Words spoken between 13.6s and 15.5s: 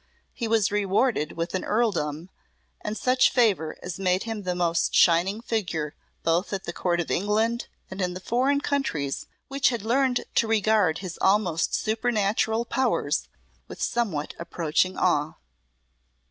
with somewhat approaching awe.